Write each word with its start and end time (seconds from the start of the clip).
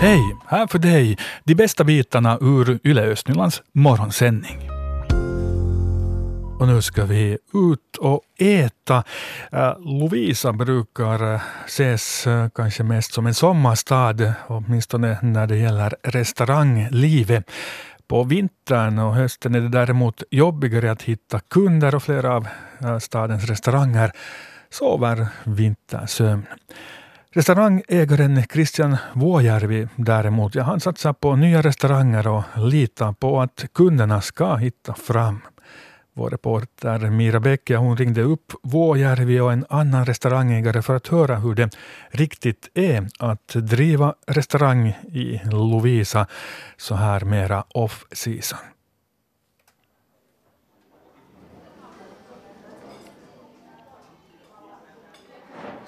Hej, 0.00 0.36
här 0.46 0.66
för 0.66 0.78
dig 0.78 1.18
de 1.44 1.54
bästa 1.54 1.84
bitarna 1.84 2.38
ur 2.40 2.78
Yle 2.84 3.02
Östnylands 3.02 3.62
morgonsändning. 3.72 4.70
Och 6.60 6.68
nu 6.68 6.82
ska 6.82 7.04
vi 7.04 7.38
ut 7.54 7.96
och 7.98 8.22
äta. 8.38 9.04
Äh, 9.52 9.78
Lovisa 9.78 10.52
brukar 10.52 11.34
äh, 11.34 11.40
ses 11.66 12.26
äh, 12.26 12.48
kanske 12.48 12.82
mest 12.82 13.12
som 13.12 13.26
en 13.26 13.34
sommarstad, 13.34 14.32
åtminstone 14.46 15.18
när 15.22 15.46
det 15.46 15.56
gäller 15.56 15.94
restauranglivet. 16.02 17.50
På 18.08 18.24
vintern 18.24 18.98
och 18.98 19.14
hösten 19.14 19.54
är 19.54 19.60
det 19.60 19.68
däremot 19.68 20.22
jobbigare 20.30 20.90
att 20.90 21.02
hitta 21.02 21.40
kunder 21.40 21.94
och 21.94 22.02
flera 22.02 22.36
av 22.36 22.48
stadens 23.00 23.44
restauranger 23.44 24.12
sover 24.70 25.26
vintersömn. 25.44 26.46
Restaurangägaren 27.34 28.42
Christian 28.52 28.96
Vuojärvi 29.14 29.88
däremot, 29.96 30.54
ja, 30.54 30.62
han 30.62 30.80
satsar 30.80 31.12
på 31.12 31.36
nya 31.36 31.62
restauranger 31.62 32.28
och 32.28 32.42
litar 32.56 33.12
på 33.12 33.40
att 33.40 33.64
kunderna 33.74 34.20
ska 34.20 34.56
hitta 34.56 34.94
fram. 34.94 35.40
Vår 36.14 36.30
reporter 36.30 37.10
Mira 37.10 37.40
Bäck 37.40 37.70
hon 37.70 37.96
ringde 37.96 38.22
upp 38.22 38.52
Vuojärvi 38.62 39.40
och 39.40 39.52
en 39.52 39.66
annan 39.68 40.06
restaurangägare 40.06 40.82
för 40.82 40.96
att 40.96 41.08
höra 41.08 41.36
hur 41.36 41.54
det 41.54 41.70
riktigt 42.10 42.70
är 42.74 43.08
att 43.18 43.48
driva 43.48 44.14
restaurang 44.26 44.88
i 45.12 45.40
Lovisa 45.44 46.26
så 46.76 46.94
här 46.94 47.20
mera 47.20 47.64
off-season. 47.74 48.58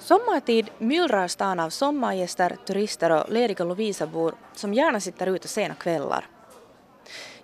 Sommartid 0.01 0.69
myllrar 0.77 1.27
stan 1.27 1.59
av 1.59 1.69
sommargäster, 1.69 2.57
turister 2.65 3.09
och 3.09 3.33
lediga 3.33 3.65
Lovisabor 3.65 4.35
som 4.53 4.73
gärna 4.73 4.99
sitter 4.99 5.27
ute 5.27 5.47
sena 5.47 5.75
kvällar. 5.75 6.27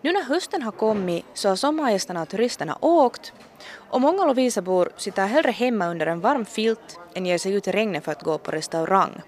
Nu 0.02 0.12
när 0.12 0.24
hösten 0.24 0.62
har 0.62 0.72
kommit 0.72 1.26
så 1.34 1.50
har 1.50 1.56
sommargästerna 1.56 2.22
och 2.22 2.30
turisterna 2.30 2.78
åkt 2.82 3.34
och 3.74 4.02
många 4.02 4.26
Lovisabor 4.26 4.90
sitter 4.98 5.28
hellre 5.28 5.52
hemma 5.52 5.88
under 5.88 6.08
en 6.08 6.20
varm 6.20 6.46
filt 6.46 7.00
än 7.14 7.26
ger 7.26 7.38
sig 7.38 7.54
ut 7.54 7.68
i 7.68 7.72
regnet 7.72 8.04
för 8.04 8.12
att 8.12 8.24
gå 8.24 8.38
på 8.38 8.52
restaurang. 8.52 9.22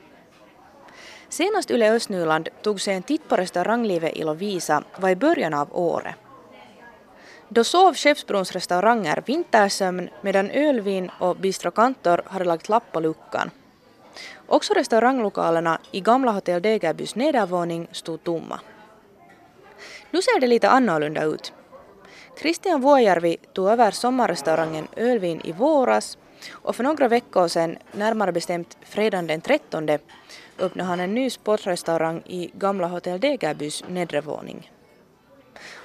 Senast 1.29 1.71
Yle 1.71 1.91
Östnyland 1.91 2.49
tog 2.61 2.81
sig 2.81 2.95
en 2.95 3.03
titt 3.03 3.29
på 3.29 3.35
restauranglivet 3.35 4.17
i 4.17 4.23
Lovisa 4.23 4.83
var 4.97 5.09
i 5.09 5.15
början 5.15 5.53
av 5.53 5.77
året. 5.77 6.15
Då 7.51 7.63
sov 7.63 7.93
Skeppsbrons 7.93 8.51
restauranger 8.51 9.23
vintersömn 9.25 10.09
medan 10.21 10.51
Ölvin 10.51 11.11
och 11.19 11.35
Bistro 11.35 11.71
Kantor 11.71 12.21
hade 12.25 12.45
lagt 12.45 12.69
lapp 12.69 12.91
på 12.91 12.99
luckan. 12.99 13.51
Också 14.47 14.73
restauranglokalerna 14.73 15.79
i 15.91 15.99
gamla 15.99 16.31
Hotell 16.31 16.61
Degerbys 16.61 17.15
nedervåning 17.15 17.87
stod 17.91 18.23
tomma. 18.23 18.59
Nu 20.11 20.21
ser 20.21 20.39
det 20.39 20.47
lite 20.47 20.69
annorlunda 20.69 21.23
ut. 21.23 21.53
Christian 22.41 22.81
Vuojärvi 22.81 23.37
tog 23.53 23.69
över 23.69 23.91
sommarrestaurangen 23.91 24.87
Ölvin 24.95 25.41
i 25.43 25.51
våras 25.51 26.17
och 26.51 26.75
för 26.75 26.83
några 26.83 27.07
veckor 27.07 27.47
sedan, 27.47 27.77
närmare 27.91 28.31
bestämt 28.31 28.77
fredagen 28.81 29.27
den 29.27 29.41
13, 29.41 29.89
öppnade 30.59 30.89
han 30.89 30.99
en 30.99 31.13
ny 31.13 31.29
sportrestaurang 31.29 32.21
i 32.25 32.51
gamla 32.53 32.87
Hotell 32.87 33.19
Degerbys 33.19 33.83
nedre 33.87 34.21
våning. 34.21 34.71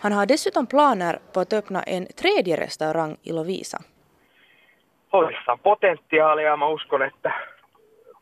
Han 0.01 0.13
har 0.13 0.27
dessutom 0.27 0.67
planer 0.67 1.19
på 1.33 1.41
att 1.41 1.53
öppna 1.53 1.83
en 1.83 2.07
tredje 2.07 2.57
restaurang 2.57 3.17
i 3.23 3.33
Lovisa. 3.33 3.79
Oikeastaan 5.13 5.59
potentiaalia. 5.59 6.57
Mä 6.57 6.69
uskon, 6.69 7.03
että 7.03 7.33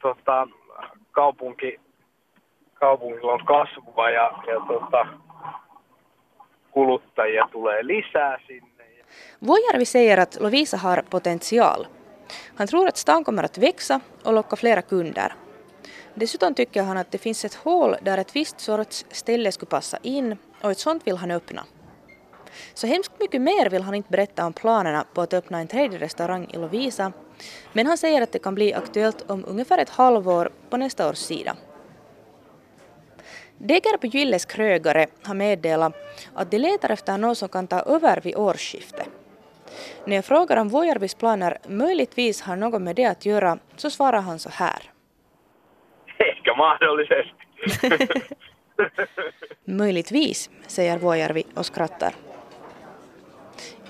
tota, 0.03 0.49
kaupunki, 1.11 1.81
kaupungilla 2.75 3.33
on 3.33 3.45
kasvua 3.45 4.11
ja, 4.11 4.33
ja 4.47 4.61
tota, 4.67 5.07
kuluttajia 6.71 7.49
tulee 7.53 7.87
lisää 7.87 8.39
sinne. 8.47 8.73
Vuojärvi 9.47 9.85
säger 9.85 10.21
att 10.21 10.41
Lovisa 10.41 10.77
har 10.77 11.03
potential. 11.11 11.87
Han 12.57 12.67
tror 12.67 12.89
att 12.89 12.97
stan 12.97 13.25
kommer 13.25 13.45
att 13.45 13.59
växa 13.59 14.01
och 14.25 14.33
locka 14.33 14.57
flera 14.57 14.83
kunder. 14.83 15.33
Dessutom 16.15 16.55
tycker 16.55 16.83
han 16.83 16.97
att 16.97 17.13
det 17.13 17.19
finns 17.19 17.45
ett 17.45 17.55
hål 17.55 17.97
där 18.03 18.19
ett 18.19 18.37
visst 18.37 18.61
sorts 18.61 19.07
ställe 19.11 19.53
skulle 19.53 19.71
passa 19.71 19.99
in 20.03 20.37
och 20.63 20.71
ett 20.71 20.79
sånt 20.79 21.07
vill 21.07 21.17
han 21.17 21.31
öppna. 21.31 21.65
Så 22.75 22.87
hemskt 22.87 23.13
mycket 23.21 23.41
mer 23.41 23.71
vill 23.71 23.83
han 23.83 23.95
inte 23.95 24.11
berätta 24.11 24.47
om 24.47 24.53
planerna 24.53 25.05
på 25.15 25.21
att 25.21 25.35
öppna 25.35 25.59
en 25.59 25.69
tredje 25.69 25.99
restaurang 25.99 26.51
i 26.55 26.57
Lovisa, 26.57 27.13
men 27.73 27.87
han 27.87 27.99
säger 27.99 28.23
att 28.23 28.33
det 28.33 28.39
kan 28.39 28.55
bli 28.55 28.75
aktuellt 28.75 29.31
om 29.31 29.45
ungefär 29.49 29.79
ett 29.79 29.91
halvår 29.91 30.51
på 30.71 30.77
nästa 30.77 31.11
års 31.11 31.17
sida. 31.17 31.57
Degerby 33.59 34.09
Gilles 34.09 34.45
krögare 34.45 35.07
har 35.23 35.35
meddelat 35.35 35.93
att 36.35 36.51
de 36.51 36.59
letar 36.59 36.91
efter 36.91 37.19
någon 37.19 37.37
som 37.37 37.49
kan 37.49 37.67
ta 37.67 37.81
över 37.81 38.21
vid 38.21 38.37
årsskiftet. 38.37 39.09
När 40.05 40.17
jag 40.17 40.25
frågar 40.25 40.57
om 40.57 40.69
Vuojärvis 40.69 41.15
planer 41.15 41.59
möjligtvis 41.69 42.43
har 42.43 42.57
något 42.57 42.83
med 42.83 42.97
det 42.97 43.05
att 43.05 43.27
göra 43.27 43.59
så 43.77 43.91
svarar 43.91 44.21
han 44.21 44.39
så 44.39 44.51
här. 44.53 44.91
Ehkä 46.19 46.55
mahdollisesti. 46.57 47.45
Möjligtvis, 49.65 50.51
säger 50.67 50.99
Vuojärvi 50.99 51.45
och 51.57 51.67
skrattar. 51.67 52.13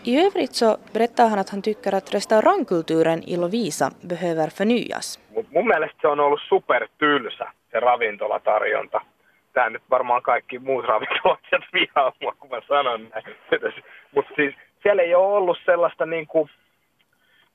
I 0.04 0.26
övrigt 0.26 0.54
så 0.54 0.76
berättar 0.93 1.28
han 1.28 1.38
att 1.38 1.50
han 1.50 1.62
tycker 1.62 1.94
att 1.94 2.15
restaurangkulturen 2.15 3.22
i 3.22 3.37
Lovisa 3.37 3.91
behöver 4.09 4.48
förnyas. 4.50 5.19
mun 5.50 5.69
mielestä 5.69 5.98
se 6.00 6.09
on 6.09 6.20
ollut 6.20 6.41
supertylsä, 6.48 7.53
se 7.70 7.81
ravintolatarjonta. 7.81 9.00
Tämä 9.53 9.70
nyt 9.70 9.82
varmaan 9.91 10.22
kaikki 10.22 10.59
muut 10.59 10.84
ravintolat 10.84 11.38
vihaa 11.72 12.12
mua, 12.20 12.34
kun 12.38 12.50
mä 12.50 12.60
sanon 12.69 13.09
näin. 13.09 13.37
Mutta 14.14 14.32
siis 14.37 14.54
siellä 14.82 15.03
ei 15.03 15.14
ole 15.14 15.37
ollut 15.37 15.59
sellaista 15.64 16.06
niin 16.06 16.26
kuin 16.26 16.50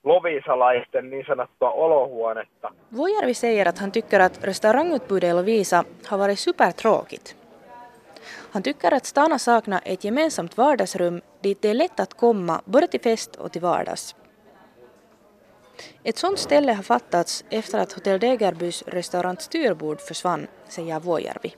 lovisalaisten 0.07 1.09
niin 1.09 1.25
sanottua 1.25 1.71
olohuonetta. 1.71 2.71
Vuojärvi 2.89 3.33
säger 3.33 3.65
att 3.67 3.79
han 3.79 3.91
tycker 3.91 4.19
att 4.19 4.43
restaurangutbudet 4.43 5.29
i 5.29 5.33
Lovisa 5.33 5.83
har 6.05 6.17
varit 6.17 6.39
supertråkigt. 6.39 7.35
Han 8.51 8.63
tycker 8.63 8.93
att 8.93 9.05
Stana 9.05 9.39
saknar 9.39 9.81
ett 9.85 10.03
gemensamt 10.03 10.57
vardagsrum 10.57 11.21
dit 11.41 11.61
det 11.61 11.69
är 11.69 11.73
lätt 11.73 11.99
att 11.99 12.13
komma 12.13 12.61
både 12.65 12.87
till 12.87 13.01
fest 13.01 13.35
och 13.35 13.51
till 13.51 13.61
vardags. 13.61 14.15
Ett 16.03 16.17
sådant 16.17 16.39
ställe 16.39 16.73
har 16.73 16.83
fattats 16.83 17.45
efter 17.49 17.79
att 17.79 17.93
Hotell 17.93 18.19
Degerbys 18.19 18.83
restaurant 18.87 19.41
Styrbord 19.41 20.01
försvann, 20.01 20.47
säger 20.67 20.99
Vuojärvi. 20.99 21.55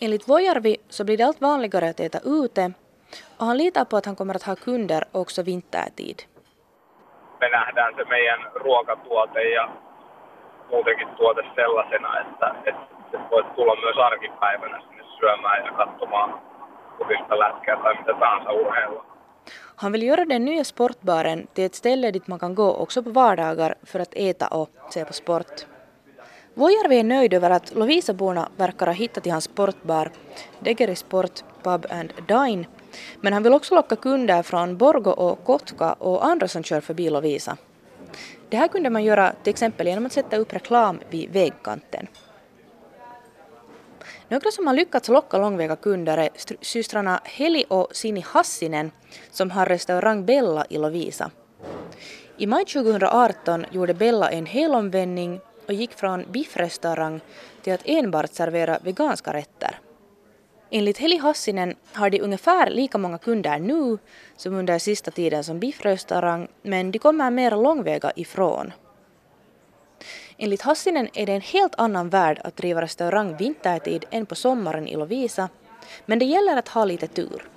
Enligt 0.00 0.28
Vuojärvi 0.28 0.76
så 0.88 1.04
blir 1.04 1.16
det 1.16 1.24
allt 1.26 1.40
vanligare 1.40 1.88
att 1.88 2.00
äta 2.00 2.20
ute 2.24 2.72
och 3.36 3.46
han 3.46 3.56
litar 3.56 3.84
på 3.84 3.96
att 3.96 4.06
han 4.06 4.16
kommer 4.16 4.34
att 4.34 4.42
ha 4.42 4.56
kunder 4.56 5.04
också 5.12 5.42
vintertid. 5.42 6.22
Me 7.42 7.48
nähdään 7.48 7.94
se 7.96 8.04
meidän 8.04 8.40
ruokatuote 8.54 9.42
ja 9.50 9.68
muutenkin 10.70 11.08
tuote 11.08 11.42
sellaisena, 11.54 12.20
että, 12.20 12.54
että 12.64 13.18
voit 13.30 13.54
tulla 13.54 13.76
myös 13.76 13.96
arkipäivänä 13.96 14.80
sinne 14.80 15.04
syömään 15.18 15.66
ja 15.66 15.72
katsomaan 15.72 16.40
purista 16.98 17.38
lätkää 17.38 17.76
tai 17.76 17.94
mitä 17.94 18.14
tahansa 18.20 18.52
urheilua. 18.52 19.04
Han 19.76 19.92
vill 19.92 20.02
göra 20.02 20.28
den 20.28 20.44
nya 20.44 20.64
sportbaren 20.64 21.48
till 21.54 21.64
ett 21.64 21.74
ställe 21.74 22.12
dit 22.12 22.28
man 22.28 22.38
kan 22.38 22.54
gå 22.54 22.76
också 22.82 23.02
på 23.02 23.10
vardagar 23.14 23.74
för 23.86 24.00
att 24.00 24.14
äta 24.14 24.48
och 24.50 24.70
se 24.90 25.04
på 25.04 25.12
sport. 25.12 25.66
Vuojärvi 26.54 26.98
är 26.98 27.04
nöjd 27.04 27.34
över 27.34 27.50
att 27.50 27.74
Lovisaborna 27.74 28.48
verkar 28.56 28.86
ha 28.86 28.92
hittat 28.92 29.22
till 29.22 29.32
hans 29.32 29.44
sportbar 29.44 30.10
Degeri 30.58 30.96
Sport 30.96 31.42
Pub 31.62 31.86
and 31.90 32.12
Dine 32.28 32.64
men 33.20 33.32
han 33.32 33.42
vill 33.42 33.52
också 33.52 33.74
locka 33.74 33.96
kunder 33.96 34.42
från 34.42 34.76
Borgo 34.76 35.10
och 35.10 35.44
Kotka 35.44 35.92
och 35.92 36.24
andra 36.26 36.48
som 36.48 36.62
kör 36.62 36.80
förbi 36.80 37.10
Lovisa. 37.10 37.56
Det 38.48 38.56
här 38.56 38.68
kunde 38.68 38.90
man 38.90 39.04
göra 39.04 39.32
till 39.42 39.50
exempel 39.50 39.86
genom 39.86 40.06
att 40.06 40.12
sätta 40.12 40.36
upp 40.36 40.52
reklam 40.52 41.00
vid 41.10 41.30
vägkanten. 41.32 42.06
Några 44.28 44.50
som 44.50 44.66
har 44.66 44.74
lyckats 44.74 45.08
locka 45.08 45.38
långväga 45.38 45.76
kunder 45.76 46.18
är 46.18 46.28
systrarna 46.60 47.20
Heli 47.24 47.64
och 47.68 47.88
Sini 47.92 48.24
Hassinen 48.26 48.90
som 49.30 49.50
har 49.50 49.66
restaurang 49.66 50.26
Bella 50.26 50.66
i 50.68 50.78
Lovisa. 50.78 51.30
I 52.36 52.46
maj 52.46 52.64
2018 52.64 53.66
gjorde 53.70 53.94
Bella 53.94 54.30
en 54.30 54.46
helomvändning 54.46 55.40
och 55.66 55.72
gick 55.72 55.92
från 55.92 56.24
biffrestaurang 56.32 57.20
till 57.62 57.72
att 57.72 57.80
enbart 57.84 58.34
servera 58.34 58.78
veganska 58.82 59.32
rätter. 59.32 59.78
Enligt 60.74 60.98
Heli 60.98 61.18
Hassinen 61.18 61.74
har 61.92 62.10
de 62.10 62.20
ungefär 62.20 62.70
lika 62.70 62.98
många 62.98 63.18
kunder 63.18 63.58
nu 63.58 63.98
som 64.36 64.54
under 64.54 64.78
sista 64.78 65.10
tiden 65.10 65.44
som 65.44 65.60
biffrestaurang 65.60 66.48
men 66.62 66.90
de 66.90 66.98
kommer 66.98 67.30
mer 67.30 67.50
långväga 67.50 68.12
ifrån. 68.16 68.72
Enligt 70.38 70.62
Hassinen 70.62 71.08
är 71.14 71.26
det 71.26 71.32
en 71.32 71.40
helt 71.40 71.74
annan 71.74 72.08
värld 72.08 72.40
att 72.44 72.56
driva 72.56 72.82
restaurang 72.82 73.36
vintertid 73.36 74.04
än 74.10 74.26
på 74.26 74.34
sommaren 74.34 74.88
i 74.88 74.96
Lovisa, 74.96 75.48
men 76.06 76.18
det 76.18 76.24
gäller 76.24 76.56
att 76.56 76.68
ha 76.68 76.84
lite 76.84 77.06
tur. 77.06 77.48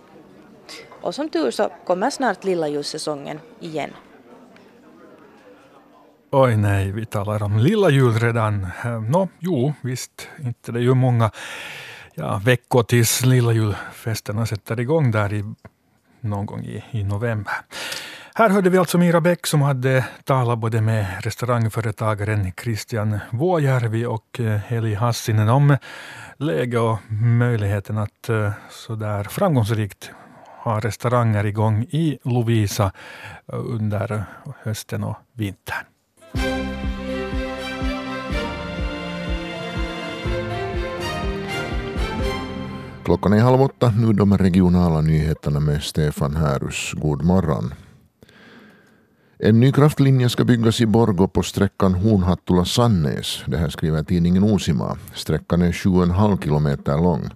Och 1.02 1.16
som 1.16 1.30
tur 1.30 1.52
så 1.52 1.70
kommer 1.86 2.10
snart 2.10 2.44
lilla 2.44 2.68
ljussäsongen 2.68 3.40
igen. 3.60 3.92
Oj 6.32 6.58
nej, 6.58 6.92
vi 6.92 7.06
talar 7.06 7.44
om 7.44 7.58
lilla 7.58 7.90
jul 7.90 8.14
redan. 8.14 8.68
Eh, 8.86 9.02
nå, 9.02 9.28
jo, 9.40 9.74
visst, 9.82 10.28
inte 10.44 10.72
det 10.72 10.80
är 10.80 10.84
ju 10.84 10.94
många 10.94 11.32
ja, 12.16 12.42
veckor 12.46 12.84
tills 12.84 13.26
lilla 13.26 13.52
julfesterna 13.52 14.46
sätter 14.46 14.80
igång 14.80 15.12
där 15.12 15.34
i, 15.34 15.44
någon 16.20 16.46
gång 16.46 16.64
i, 16.64 16.84
i 16.92 17.04
november. 17.04 17.54
Här 18.38 18.50
hörde 18.50 18.70
vi 18.70 18.78
alltså 18.78 18.98
Mira 18.98 19.22
Bäck 19.22 19.48
som 19.48 19.62
hade 19.62 20.06
talat 20.24 20.60
både 20.60 20.82
med 20.82 21.06
restaurangföretagaren 21.24 22.52
Christian 22.64 23.20
Vuojärvi 23.32 24.06
och 24.06 24.40
eh, 24.40 24.46
Heli 24.46 24.94
Hassinen 24.94 25.50
om 25.50 25.78
läge 26.38 26.80
och 26.80 27.00
möjligheten 27.12 27.98
att 27.98 28.30
eh, 28.30 28.52
sådär 28.70 29.24
framgångsrikt 29.24 30.12
ha 30.64 30.80
restauranger 30.80 31.46
igång 31.46 31.84
i 31.84 32.18
Lovisa 32.24 32.92
eh, 33.54 33.60
under 33.60 34.26
hösten 34.64 35.04
och 35.04 35.16
vintern. 35.34 35.86
Klockan 43.06 43.34
är 43.34 43.40
halv 43.40 43.62
åtta, 43.62 43.94
nu 43.98 44.14
de 44.14 44.38
regionala 44.38 45.02
nyheterna 45.02 45.60
med 45.60 45.84
Stefan 45.84 46.36
Härus. 46.36 46.94
God 46.94 47.24
morgon. 47.24 47.74
En 49.40 49.60
ny 49.60 49.72
kraftlinje 49.72 50.30
ska 50.30 50.44
byggas 50.44 50.82
i 50.82 50.86
Borgå 50.86 51.28
på 51.28 51.44
sträckan 51.44 51.96
Hornhattula-Sannäs. 51.96 53.44
Det 53.46 53.58
här 53.58 53.70
skriver 53.70 54.04
tidningen 54.04 54.44
Osima. 54.44 54.98
Sträckan 55.14 55.62
är 55.62 55.72
7,5 55.72 56.44
kilometer 56.44 56.98
lång. 56.98 57.30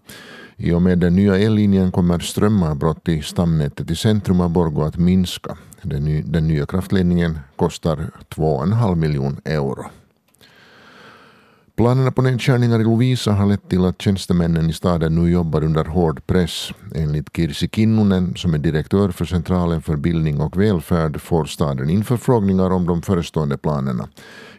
I 0.57 0.71
och 0.71 0.81
med 0.81 1.00
den 1.00 1.16
nya 1.16 1.38
ellinjen 1.38 1.92
kommer 1.92 2.19
strömavbrott 2.19 3.10
i 3.10 3.22
stamnätet 3.22 3.92
i 3.92 3.95
centrum 3.95 4.42
av 4.42 4.50
Borgå 4.50 4.83
att 4.83 4.98
minska. 4.98 5.57
Den, 5.81 6.04
ny, 6.04 6.22
den 6.22 6.48
nya 6.48 6.65
kraftledningen 6.65 7.39
kostar 7.56 8.12
2,5 8.30 8.95
miljoner 8.95 9.42
euro. 9.45 9.86
Planerna 11.80 12.12
på 12.12 12.22
nedskärningar 12.22 12.80
i 12.80 12.84
Lovisa 12.84 13.31
har 13.31 13.46
lett 13.46 13.70
till 13.70 13.86
att 13.86 14.02
tjänstemännen 14.02 14.70
i 14.70 14.74
staden 14.74 15.16
nu 15.16 15.31
jobbar 15.31 15.64
under 15.64 15.86
hård 15.86 16.28
press. 16.28 16.72
Enligt 16.96 17.36
Kirsi 17.36 17.68
Kinnunen, 17.68 18.36
som 18.36 18.54
är 18.54 18.58
direktör 18.58 19.12
för 19.12 19.26
Centralen 19.26 19.81
för 19.81 19.96
bildning 19.96 20.42
och 20.42 20.62
välfärd, 20.62 21.22
får 21.22 21.46
staden 21.46 21.90
in 21.90 22.04
förfrågningar 22.04 22.70
om 22.72 22.86
de 22.86 23.02
förestående 23.02 23.58
planerna. 23.58 24.08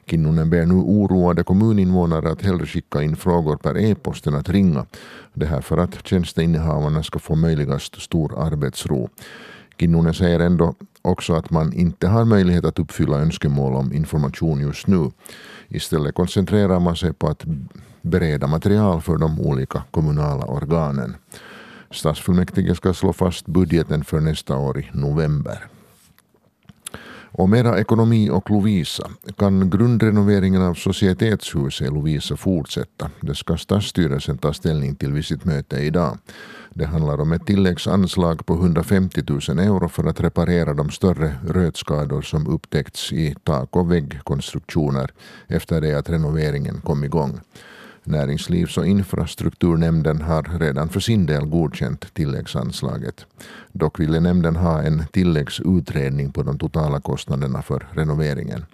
Kinnunen 0.07 0.51
ber 0.51 0.67
nu 0.67 0.75
oroade 0.75 1.43
kommuninvånare 1.43 2.31
att 2.31 2.43
hellre 2.43 2.67
skicka 2.67 3.03
in 3.03 3.17
frågor 3.17 3.57
per 3.57 3.79
e-post 3.79 4.27
än 4.27 4.35
att 4.35 4.49
ringa. 4.49 4.87
Det 5.35 5.47
här 5.47 5.61
för 5.61 5.79
att 5.79 6.07
tjänsteinnehavarna 6.07 7.03
ska 7.03 7.19
få 7.19 7.35
möjligast 7.35 8.03
stor 8.03 8.47
arbetsro. 8.47 9.09
Kinnunen 9.79 10.15
säger 10.15 10.41
ändå 10.41 10.75
också 11.03 11.35
att 11.35 11.51
man 11.51 11.73
inte 11.73 12.09
har 12.09 12.25
möjlighet 12.25 12.65
att 12.65 12.79
uppfylla 12.79 13.19
önskemål 13.19 13.75
om 13.75 13.93
information 13.93 14.61
just 14.61 14.87
nu. 14.87 15.11
Istället 15.69 16.15
koncentrerar 16.15 16.81
man 16.81 16.97
sig 16.97 17.13
på 17.13 17.29
att 17.29 17.45
bereda 18.03 18.47
material 18.47 19.01
för 19.01 19.17
de 19.17 19.41
olika 19.41 19.83
kommunala 19.91 20.45
organen. 20.45 21.17
Stadsfullmäktige 21.91 22.75
ska 22.75 22.95
slå 22.95 23.13
fast 23.13 23.47
budgeten 23.47 24.05
för 24.05 24.21
nästa 24.21 24.57
år 24.57 24.79
i 24.79 24.91
november. 24.93 25.69
Och 27.33 27.49
mera 27.49 27.79
ekonomi 27.79 28.31
och 28.31 28.51
Lovisa. 28.51 29.11
Kan 29.37 29.71
grundrenoveringen 29.71 30.63
av 30.63 30.75
societetshuset 30.75 31.87
i 31.87 31.91
Lovisa 31.91 32.37
fortsätta? 32.37 33.11
Det 33.21 33.35
ska 33.35 33.57
stadsstyrelsen 33.57 34.39
ta 34.39 34.53
ställning 34.53 34.95
till 34.95 35.13
vid 35.13 35.25
sitt 35.25 35.45
möte 35.45 35.77
idag. 35.77 36.19
Det 36.75 36.85
handlar 36.85 37.21
om 37.21 37.33
ett 37.33 37.47
tilläggsanslag 37.47 38.47
på 38.47 38.55
150 38.55 39.23
000 39.29 39.59
euro 39.59 39.89
för 39.89 40.05
att 40.05 40.21
reparera 40.21 40.75
de 40.75 40.91
större 40.91 41.35
rötskador 41.49 42.23
som 42.23 42.47
upptäckts 42.47 43.13
i 43.13 43.35
tak 43.45 43.77
och 43.77 43.93
väggkonstruktioner 43.93 45.11
efter 45.49 45.81
det 45.81 45.95
att 45.95 46.11
renoveringen 46.11 46.81
kom 46.81 47.05
igång. 47.05 47.41
Näringslivs 48.05 48.79
och 48.79 48.87
infrastrukturnämnden 48.87 50.23
har 50.23 50.59
redan 50.59 50.89
för 50.89 51.01
sin 51.01 51.27
del 51.27 51.47
godkänt 51.47 52.15
tilläggsanslaget. 52.15 53.27
Dock 53.73 54.01
ville 54.01 54.21
nämnden 54.21 54.57
ha 54.57 54.83
en 54.83 55.05
tilläggsutredning 55.13 56.33
på 56.33 56.43
de 56.43 56.59
totala 56.59 57.01
kostnaderna 57.01 57.63
för 57.63 57.87
renoveringen. 57.93 58.65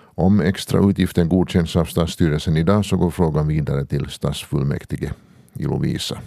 Om 0.00 0.40
extra 0.40 0.90
utgiften 0.90 1.28
godkänns 1.28 1.76
av 1.76 1.84
stadsstyrelsen 1.84 2.56
idag 2.56 2.84
så 2.84 2.96
går 2.96 3.10
frågan 3.10 3.48
vidare 3.48 3.84
till 3.86 4.06
stadsfullmäktige 4.06 5.12
i 5.54 5.62
Lovisa. 5.62 6.18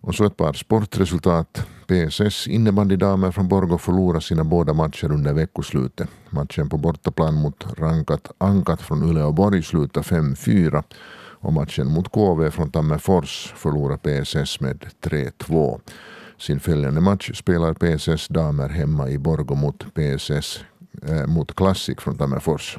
Och 0.00 0.14
så 0.14 0.24
ett 0.24 0.36
par 0.36 0.52
sportresultat. 0.52 1.66
PSS 1.86 2.46
innebandydamer 2.46 3.30
från 3.30 3.48
Borgå 3.48 3.78
förlorade 3.78 4.20
sina 4.20 4.44
båda 4.44 4.72
matcher 4.72 5.12
under 5.12 5.32
veckoslutet. 5.32 6.08
Matchen 6.30 6.68
på 6.68 6.76
bortaplan 6.76 7.34
mot 7.34 7.66
rankat 7.78 8.32
Ankat 8.38 8.82
från 8.82 9.02
Uleåborg 9.02 9.62
slutade 9.62 10.06
5-4 10.06 10.82
och 11.44 11.52
matchen 11.52 11.86
mot 11.86 12.12
KV 12.12 12.50
från 12.50 12.70
Tammerfors 12.70 13.52
förlorade 13.56 13.98
PSS 13.98 14.60
med 14.60 14.86
3-2. 15.02 15.80
Sin 16.38 16.60
följande 16.60 17.00
match 17.00 17.30
spelar 17.34 17.74
PSS 17.74 18.28
damer 18.28 18.68
hemma 18.68 19.08
i 19.08 19.18
Borgå 19.18 19.54
mot 19.54 19.86
PSS 19.94 20.60
äh, 21.02 21.20
eh, 21.20 21.26
mot 21.26 21.54
Classic 21.54 21.98
från 21.98 22.18
Tammerfors. 22.18 22.78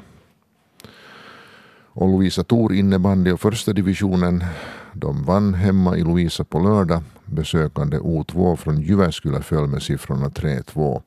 Och 1.96 2.08
Lovisa 2.08 2.44
Tor 2.44 2.74
innebandy 2.74 3.32
och 3.32 3.40
första 3.40 3.72
divisionen 3.72 4.44
de 4.92 5.24
vann 5.24 5.54
hemma 5.54 5.96
i 5.96 6.02
Lovisa 6.02 6.44
på 6.44 6.58
lördag. 6.58 7.02
Besökande 7.24 7.98
O2 7.98 8.56
från 8.56 8.80
Jyväskylä 8.80 9.42
föll 9.42 9.66
med 9.66 9.82
siffrorna 9.82 10.28
3-2. 10.28 11.02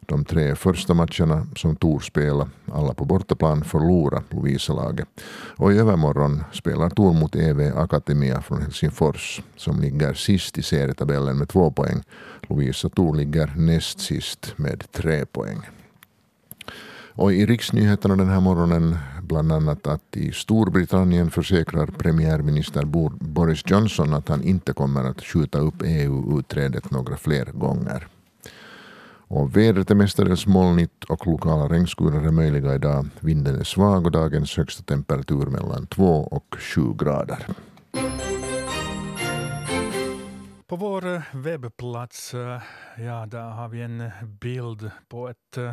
De 0.00 0.24
tre 0.24 0.54
första 0.54 0.94
matcherna 0.94 1.46
som 1.56 1.76
Tor 1.76 2.00
spelade, 2.00 2.50
alla 2.72 2.94
på 2.94 3.04
bortaplan, 3.04 3.64
förlorade 3.64 4.24
Lovisa-laget. 4.30 5.08
Och 5.56 5.72
i 5.72 5.78
övermorgon 5.78 6.44
spelar 6.52 6.90
Tor 6.90 7.12
mot 7.12 7.36
EV 7.36 7.78
Akademia 7.78 8.42
från 8.42 8.62
Helsingfors 8.62 9.42
som 9.56 9.80
ligger 9.80 10.14
sist 10.14 10.58
i 10.58 10.62
serietabellen 10.62 11.38
med 11.38 11.48
två 11.48 11.70
poäng. 11.70 12.02
Lovisa 12.48 12.88
Tor 12.88 13.16
ligger 13.16 13.52
näst 13.56 14.00
sist 14.00 14.54
med 14.56 14.92
tre 14.92 15.26
poäng. 15.26 15.62
Och 17.14 17.32
i 17.32 17.46
riksnyheterna 17.46 18.16
den 18.16 18.28
här 18.28 18.40
morgonen 18.40 18.96
bland 19.22 19.52
annat 19.52 19.86
att 19.86 20.16
i 20.16 20.32
Storbritannien 20.32 21.30
försäkrar 21.30 21.86
premiärminister 21.86 22.84
Boris 23.20 23.62
Johnson 23.66 24.14
att 24.14 24.28
han 24.28 24.42
inte 24.42 24.72
kommer 24.72 25.04
att 25.04 25.24
skjuta 25.24 25.58
upp 25.58 25.82
EU-utträdet 25.84 26.90
några 26.90 27.16
fler 27.16 27.44
gånger. 27.44 28.08
Och 29.34 29.56
vädret 29.56 29.90
är 29.90 29.94
mestadels 29.94 30.46
molnigt 30.46 31.04
och 31.04 31.26
lokala 31.26 31.68
regnskurar 31.68 32.26
är 32.26 32.30
möjliga 32.30 32.74
idag. 32.74 33.08
Vinden 33.20 33.60
är 33.60 33.64
svag 33.64 34.06
och 34.06 34.12
dagens 34.12 34.56
högsta 34.56 34.82
temperatur 34.82 35.46
mellan 35.46 35.86
2 35.86 36.04
och 36.04 36.56
7 36.58 36.80
grader. 36.98 37.46
På 40.66 40.76
vår 40.76 41.22
webbplats 41.36 42.34
eh, 42.34 42.60
ja, 42.98 43.26
där 43.26 43.50
har 43.50 43.68
vi 43.68 43.82
en 43.82 44.10
bild 44.40 44.90
på 45.08 45.28
ett 45.28 45.56
eh, 45.56 45.72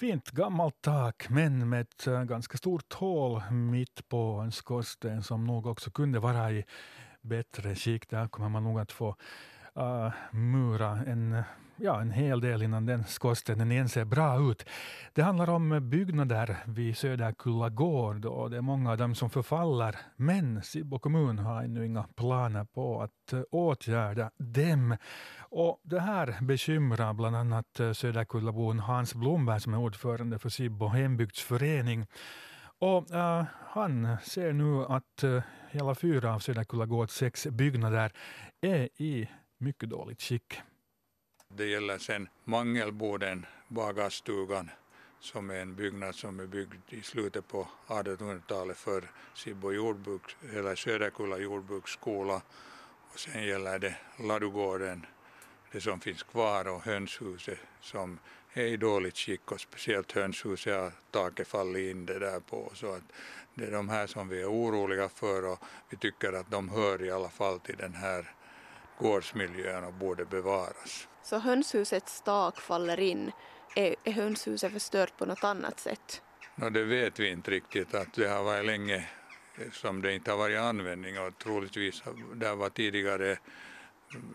fint 0.00 0.30
gammalt 0.30 0.82
tak 0.82 1.28
men 1.30 1.68
med 1.68 1.80
ett 1.80 2.06
eh, 2.06 2.22
ganska 2.24 2.58
stort 2.58 2.92
hål 2.92 3.42
mitt 3.50 4.08
på 4.08 4.40
en 4.44 4.52
skorsten 4.52 5.22
som 5.22 5.44
nog 5.44 5.66
också 5.66 5.90
kunde 5.90 6.18
vara 6.18 6.50
i 6.50 6.64
bättre 7.20 7.74
skick. 7.74 8.10
Där 8.10 8.28
kommer 8.28 8.48
man 8.48 8.64
nog 8.64 8.80
att 8.80 8.92
få 8.92 9.16
uh, 9.78 10.12
mura 10.30 10.90
en 11.06 11.42
ja, 11.82 12.00
en 12.00 12.10
hel 12.10 12.40
del 12.40 12.62
innan 12.62 12.86
den 12.86 13.04
skorstenen 13.04 13.72
igen 13.72 13.88
ser 13.88 14.04
bra 14.04 14.50
ut. 14.50 14.68
Det 15.12 15.22
handlar 15.22 15.50
om 15.50 15.90
byggnader 15.90 16.56
vid 16.66 16.96
Söderkulla 16.96 17.68
gård 17.68 18.24
och 18.24 18.50
det 18.50 18.56
är 18.56 18.60
många 18.60 18.90
av 18.90 18.96
dem 18.96 19.14
som 19.14 19.30
förfaller. 19.30 19.96
Men 20.16 20.62
Sibbo 20.62 20.98
kommun 20.98 21.38
har 21.38 21.62
ännu 21.62 21.86
inga 21.86 22.02
planer 22.02 22.64
på 22.64 23.02
att 23.02 23.32
eh, 23.32 23.42
åtgärda 23.50 24.30
dem. 24.38 24.96
Och 25.38 25.80
det 25.82 26.00
här 26.00 26.36
bekymrar 26.42 27.14
bland 27.14 27.36
annat 27.36 27.80
eh, 27.80 27.92
Söderkullabon 27.92 28.78
Hans 28.78 29.14
Blomberg 29.14 29.60
som 29.60 29.74
är 29.74 29.78
ordförande 29.78 30.38
för 30.38 30.48
Sibbo 30.48 30.86
hembygdsförening. 30.86 32.06
Och 32.78 33.10
äh, 33.10 33.44
han 33.68 34.16
ser 34.22 34.52
nu 34.52 34.84
att 34.84 35.24
uh, 35.24 35.42
hela 35.70 35.94
fyra 35.94 36.34
av 36.34 36.38
Söderkulla 36.38 36.86
gårds 36.86 37.14
sex 37.14 37.46
byggnader 37.46 38.12
är 38.60 38.88
i 39.02 39.28
mycket 39.58 39.90
dåligt 39.90 40.22
skick. 40.22 40.62
Det 41.56 41.66
gäller 41.66 41.98
sen 41.98 42.28
Mangelboden, 42.44 43.46
bagarstugan, 43.68 44.70
som 45.20 45.50
är 45.50 45.54
en 45.54 45.74
byggnad 45.74 46.14
som 46.14 46.40
är 46.40 46.46
byggd 46.46 46.74
i 46.88 47.02
slutet 47.02 47.48
på 47.48 47.68
1800-talet 47.86 48.76
för 48.76 49.10
Sibbo 49.34 49.72
jordbruks, 49.72 50.36
eller 50.52 50.74
Söderkulla 50.74 51.38
jordbruksskola. 51.38 52.42
Och 53.12 53.18
sen 53.18 53.44
gäller 53.44 53.78
det 53.78 53.96
Ladugården, 54.18 55.06
det 55.72 55.80
som 55.80 56.00
finns 56.00 56.22
kvar, 56.22 56.68
och 56.68 56.82
hönshuset 56.82 57.58
som 57.80 58.18
är 58.52 58.66
i 58.66 58.76
dåligt 58.76 59.18
skick 59.18 59.52
och 59.52 59.60
speciellt 59.60 60.12
hönshuset 60.12 60.74
har 60.74 60.92
taket 61.10 61.48
fallit 61.48 61.90
in 61.90 62.06
det 62.06 62.18
där 62.18 62.40
på. 62.40 62.70
Så 62.74 62.92
att 62.92 63.12
det 63.54 63.64
är 63.64 63.70
de 63.70 63.88
här 63.88 64.06
som 64.06 64.28
vi 64.28 64.42
är 64.42 64.50
oroliga 64.50 65.08
för 65.08 65.44
och 65.44 65.58
vi 65.88 65.96
tycker 65.96 66.32
att 66.32 66.50
de 66.50 66.68
hör 66.68 67.02
i 67.02 67.10
alla 67.10 67.30
fall 67.30 67.60
till 67.60 67.76
den 67.76 67.94
här 67.94 68.34
gårdsmiljön 68.98 69.84
och 69.84 69.92
borde 69.92 70.24
bevaras. 70.24 71.08
Så 71.22 71.38
hönshusets 71.38 72.22
tak 72.22 72.60
faller 72.60 73.00
in. 73.00 73.32
Är, 73.76 73.94
är 74.04 74.12
hönshuset 74.12 74.72
förstört 74.72 75.16
på 75.18 75.26
något 75.26 75.44
annat 75.44 75.80
sätt? 75.80 76.22
No, 76.54 76.70
det 76.70 76.84
vet 76.84 77.20
vi 77.20 77.30
inte 77.30 77.50
riktigt. 77.50 77.94
att 77.94 78.14
Det 78.14 78.28
har 78.28 78.44
varit 78.44 78.66
länge 78.66 79.08
som 79.72 80.02
det 80.02 80.14
inte 80.14 80.30
har 80.30 80.38
varit 80.38 80.58
användning 80.58 81.18
och 81.18 81.38
troligtvis 81.38 82.02
det 82.34 82.54
var 82.54 82.68
tidigare 82.68 83.38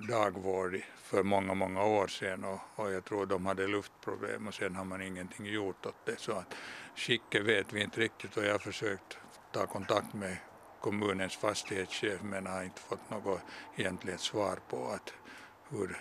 dagvård 0.09 0.81
för 0.97 1.23
många, 1.23 1.53
många 1.53 1.83
år 1.83 2.07
sedan 2.07 2.43
och, 2.43 2.59
och, 2.75 2.91
jag 2.91 3.05
tror 3.05 3.25
de 3.25 3.45
hade 3.45 3.67
luftproblem 3.67 4.47
och 4.47 4.53
sen 4.53 4.75
har 4.75 4.85
man 4.85 5.01
ingenting 5.01 5.45
gjort 5.45 5.85
åt 5.85 6.05
det. 6.05 6.19
Så 6.19 6.31
att 6.31 6.55
skicket 6.95 7.45
vet 7.45 7.73
vi 7.73 7.81
inte 7.81 7.99
riktigt 7.99 8.37
och 8.37 8.45
jag 8.45 8.51
har 8.51 8.59
försökt 8.59 9.17
ta 9.51 9.67
kontakt 9.67 10.13
med 10.13 10.37
kommunens 10.81 11.35
fastighetschef 11.37 12.21
men 12.21 12.47
har 12.47 12.63
inte 12.63 12.81
fått 12.81 13.09
något 13.09 13.41
egentligt 13.75 14.19
svar 14.19 14.59
på 14.69 14.87
att 14.87 15.13
hur 15.69 15.97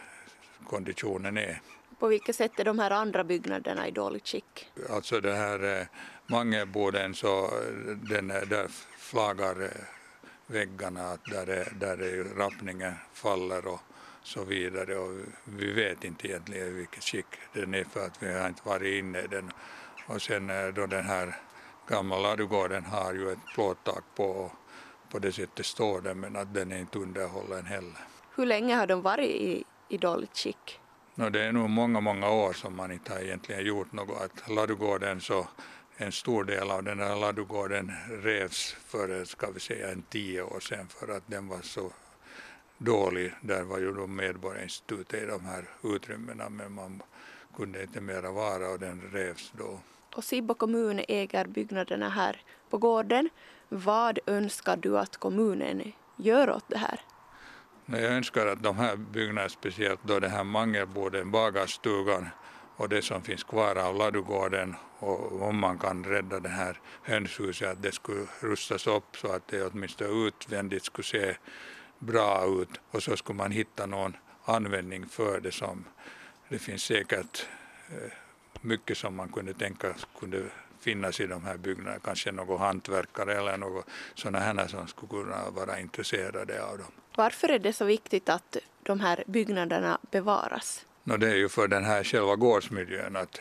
konditionen 0.65 1.37
är. 1.37 1.61
På 1.99 2.09
vilket 2.09 2.37
sätt 2.37 2.61
är 2.61 2.65
de 2.65 2.79
här 2.79 2.91
andra 2.91 3.25
byggnaderna 3.25 3.89
i 3.89 3.91
dåligt 3.91 4.29
skick? 4.29 4.71
Alltså 4.91 5.21
det 5.21 5.35
här 5.35 5.81
eh, 5.81 5.87
mangelboden 6.27 7.15
så 7.15 7.45
eh, 7.45 7.97
den, 8.09 8.29
där 8.29 8.69
flagar 8.99 9.63
eh, 9.63 9.71
väggarna 10.47 11.19
där, 11.31 11.47
är, 11.47 11.73
där 11.81 12.03
är 12.03 12.25
rappningen 12.25 12.95
faller 13.13 13.67
och 13.67 13.81
så 14.23 14.45
vidare 14.45 14.99
och 14.99 15.11
vi 15.45 15.73
vet 15.73 16.05
inte 16.05 16.29
egentligen 16.29 16.69
i 16.69 16.71
vilket 16.71 17.05
skick 17.05 17.27
den 17.53 17.75
är 17.75 17.85
för 17.85 18.07
att 18.07 18.23
vi 18.23 18.33
har 18.33 18.49
inte 18.49 18.63
varit 18.65 19.05
inne 19.05 19.21
i 19.21 19.27
den. 19.27 19.51
Och 20.07 20.23
sen 20.23 20.47
då 20.75 20.87
den 20.87 21.05
här 21.05 21.37
gamla 21.89 22.19
ladugården 22.19 22.85
har 22.85 23.13
ju 23.13 23.33
ett 23.33 23.47
plåttak 23.55 24.05
på 24.17 24.25
och 24.25 24.53
på 25.11 25.19
det 25.19 25.33
sättet 25.33 25.67
står 25.67 26.01
den 26.01 26.21
men 26.21 26.37
att 26.37 26.55
den 26.55 26.73
är 26.73 26.79
inte 26.79 26.99
underhållen 26.99 27.67
heller. 27.67 27.99
Hur 28.37 28.47
länge 28.47 28.75
har 28.75 28.87
de 28.87 29.03
varit 29.03 29.31
i, 29.31 29.65
i 29.89 29.97
dåligt 29.97 30.37
skick? 30.37 30.81
No, 31.15 31.31
det 31.31 31.43
är 31.43 31.53
nog 31.53 31.71
många, 31.71 32.01
många 32.01 32.31
år 32.31 32.53
som 32.53 32.77
man 32.77 32.93
inte 32.93 33.13
har 33.13 33.21
egentligen 33.21 33.67
gjort 33.67 33.93
något. 33.93 34.23
Att 34.23 34.51
ladugården 34.51 35.21
så 35.21 35.47
en 35.97 36.13
stor 36.13 36.45
del 36.45 36.71
av 36.71 36.83
den 36.83 37.01
här 37.01 37.17
ladugården 37.17 37.93
revs 38.09 38.77
för 38.87 39.25
ska 39.25 39.51
vi 39.51 39.61
säga 39.61 39.93
en 39.93 40.03
tio 40.03 40.43
år 40.43 40.61
sedan 40.61 40.89
för 40.89 41.17
att 41.17 41.23
den 41.27 41.49
var 41.49 41.61
så 41.63 41.93
dålig. 42.79 43.33
Där 43.41 43.63
var 43.63 43.79
ju 43.79 43.93
då 43.93 44.07
Medborgarinstitutet 44.07 45.23
i 45.23 45.27
de 45.27 45.45
här 45.45 45.65
utrymmena 45.83 46.49
men 46.49 46.73
man 46.73 47.03
kunde 47.57 47.83
inte 47.83 48.01
mera 48.01 48.31
vara 48.31 48.71
och 48.71 48.79
den 48.79 49.11
revs 49.13 49.53
då. 49.59 49.81
Och 50.17 50.25
Sibbo 50.25 50.55
kommun 50.55 51.01
äger 51.09 51.47
byggnaderna 51.47 52.09
här 52.09 52.41
på 52.71 52.79
gården. 52.79 53.29
Vad 53.69 54.19
önskar 54.27 54.77
du 54.77 54.99
att 54.99 55.17
kommunen 55.17 55.93
gör 56.17 56.51
åt 56.51 56.69
det 56.69 56.79
här? 56.79 57.01
Jag 57.87 58.03
önskar 58.03 58.47
att 58.47 58.63
de 58.63 58.77
här 58.77 58.97
byggnaderna, 58.97 59.49
speciellt 59.49 60.01
då 60.03 60.21
den 60.21 60.31
här 60.31 60.45
mangelboden, 60.45 61.31
bagarstugan 61.31 62.29
och 62.77 62.89
det 62.89 63.03
som 63.03 63.23
finns 63.23 63.45
kvar 63.45 63.77
av 63.77 63.97
ladugården 63.97 64.75
och 64.99 65.43
om 65.43 65.59
man 65.59 65.79
kan 65.79 66.05
rädda 66.05 66.41
det 66.41 66.49
här 66.49 66.81
hönshuset 67.03 67.69
att 67.69 67.83
det 67.83 67.93
skulle 67.93 68.27
rustas 68.41 68.87
upp 68.87 69.17
så 69.17 69.33
att 69.33 69.49
det 69.49 69.67
åtminstone 69.67 70.27
utvändigt 70.27 70.85
skulle 70.85 71.05
se 71.05 71.37
bra 71.99 72.45
ut 72.47 72.81
och 72.91 73.03
så 73.03 73.17
skulle 73.17 73.37
man 73.37 73.51
hitta 73.51 73.87
någon 73.87 74.17
användning 74.45 75.07
för 75.07 75.41
det 75.41 75.53
som 75.53 75.85
det 76.49 76.59
finns 76.59 76.83
säkert 76.83 77.47
eh, 77.89 78.13
mycket 78.61 78.99
som 78.99 79.17
man 79.17 79.29
kunde 79.29 79.55
tänka 79.55 79.95
kunde 80.21 80.43
finnas 80.87 81.21
i 81.21 81.27
de 81.27 81.45
här 81.45 81.57
byggnaderna, 81.57 81.99
kanske 82.05 82.33
någon 82.33 82.61
hantverkare 82.61 83.33
eller 83.39 83.57
något 83.57 83.87
sådana 84.15 84.39
här 84.39 84.67
som 84.67 84.87
skulle 84.89 85.09
kunna 85.09 85.51
vara 85.51 85.81
intresserade 85.81 86.65
av 86.65 86.79
dem. 86.79 86.93
Varför 87.17 87.49
är 87.49 87.59
det 87.59 87.73
så 87.73 87.85
viktigt 87.85 88.29
att 88.29 88.57
de 88.83 89.01
här 89.01 89.25
byggnaderna 89.27 89.99
bevaras? 90.11 90.87
No, 91.05 91.17
det 91.17 91.29
är 91.31 91.35
ju 91.35 91.49
för 91.49 91.69
den 91.69 91.85
här 91.85 92.05
själva 92.05 92.37
gårdsmiljön 92.37 93.17
att 93.17 93.41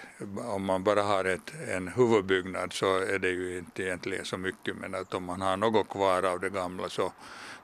om 0.55 0.65
man 0.65 0.83
bara 0.83 1.03
har 1.03 1.25
ett, 1.25 1.53
en 1.67 1.87
huvudbyggnad 1.87 2.73
så 2.73 2.97
är 2.97 3.19
det 3.19 3.29
ju 3.29 3.57
inte 3.57 3.83
egentligen 3.83 4.25
så 4.25 4.37
mycket 4.37 4.75
men 4.75 4.95
att 4.95 5.13
om 5.13 5.23
man 5.23 5.41
har 5.41 5.57
något 5.57 5.89
kvar 5.89 6.23
av 6.23 6.39
det 6.39 6.49
gamla 6.49 6.89
så, 6.89 7.13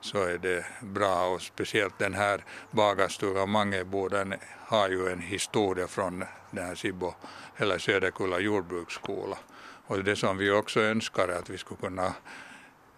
så 0.00 0.18
är 0.24 0.38
det 0.38 0.64
bra 0.80 1.26
och 1.26 1.42
speciellt 1.42 1.98
den 1.98 2.14
här 2.14 2.44
bagarstugan 2.70 3.50
Mangeboden 3.50 4.34
har 4.66 4.88
ju 4.88 5.08
en 5.12 5.20
historia 5.20 5.86
från 5.86 6.24
den 6.50 6.66
här 6.66 6.74
Sibbo 6.74 7.14
eller 7.56 7.78
Söderkulla 7.78 8.38
jordbruksskola 8.38 9.38
och 9.86 10.04
det 10.04 10.16
som 10.16 10.36
vi 10.38 10.50
också 10.50 10.80
önskar 10.80 11.28
är 11.28 11.38
att 11.38 11.50
vi 11.50 11.58
skulle 11.58 11.80
kunna 11.80 12.14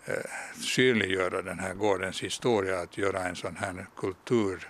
eh, 0.04 0.14
synliggöra 0.60 1.42
den 1.42 1.58
här 1.58 1.74
gårdens 1.74 2.22
historia, 2.22 2.80
att 2.80 2.98
göra 2.98 3.20
en 3.20 3.36
sån 3.36 3.56
här 3.56 3.86
kulturstig 3.96 4.68